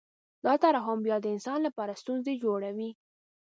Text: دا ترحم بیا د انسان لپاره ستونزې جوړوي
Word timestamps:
دا 0.45 0.53
ترحم 0.63 0.99
بیا 1.05 1.17
د 1.21 1.25
انسان 1.35 1.59
لپاره 1.67 1.99
ستونزې 2.01 2.33
جوړوي 2.43 2.89